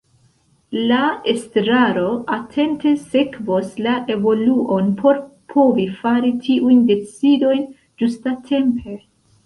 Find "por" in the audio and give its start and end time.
5.05-5.23